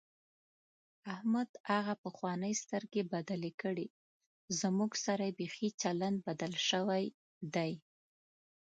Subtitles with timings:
[1.13, 3.87] احمد هغه پخوانۍ سترګې بدلې کړې،
[4.59, 7.05] زموږ سره یې بیخي چلند بدل شوی
[7.55, 7.71] دی.